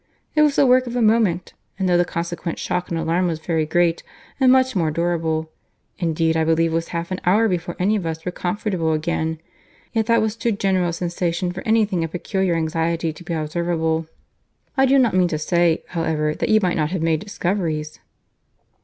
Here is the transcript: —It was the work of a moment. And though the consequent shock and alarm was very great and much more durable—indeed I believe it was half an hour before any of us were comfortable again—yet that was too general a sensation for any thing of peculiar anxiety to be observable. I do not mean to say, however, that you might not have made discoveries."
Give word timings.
—It 0.33 0.41
was 0.41 0.55
the 0.55 0.65
work 0.65 0.87
of 0.87 0.95
a 0.95 0.99
moment. 1.03 1.53
And 1.77 1.87
though 1.87 1.95
the 1.95 2.03
consequent 2.05 2.57
shock 2.57 2.89
and 2.89 2.97
alarm 2.97 3.27
was 3.27 3.37
very 3.37 3.67
great 3.67 4.01
and 4.39 4.51
much 4.51 4.75
more 4.75 4.89
durable—indeed 4.89 6.35
I 6.35 6.43
believe 6.43 6.71
it 6.71 6.73
was 6.73 6.87
half 6.87 7.11
an 7.11 7.21
hour 7.23 7.47
before 7.47 7.75
any 7.77 7.95
of 7.97 8.07
us 8.07 8.25
were 8.25 8.31
comfortable 8.31 8.93
again—yet 8.93 10.07
that 10.07 10.19
was 10.23 10.35
too 10.35 10.53
general 10.53 10.89
a 10.89 10.93
sensation 10.93 11.51
for 11.51 11.61
any 11.67 11.85
thing 11.85 12.03
of 12.03 12.13
peculiar 12.13 12.55
anxiety 12.55 13.13
to 13.13 13.23
be 13.23 13.35
observable. 13.35 14.07
I 14.75 14.87
do 14.87 14.97
not 14.97 15.13
mean 15.13 15.27
to 15.27 15.37
say, 15.37 15.83
however, 15.89 16.33
that 16.33 16.49
you 16.49 16.59
might 16.63 16.77
not 16.77 16.89
have 16.89 17.03
made 17.03 17.19
discoveries." 17.19 17.99